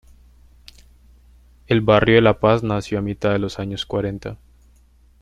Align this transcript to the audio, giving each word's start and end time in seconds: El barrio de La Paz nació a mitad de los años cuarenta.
El 1.67 1.81
barrio 1.81 2.15
de 2.15 2.21
La 2.21 2.39
Paz 2.39 2.63
nació 2.63 2.97
a 2.97 3.03
mitad 3.03 3.29
de 3.33 3.37
los 3.37 3.59
años 3.59 3.85
cuarenta. 3.85 4.35